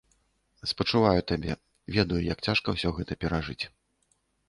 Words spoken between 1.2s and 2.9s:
табе, ведаю, як цяжка ўсё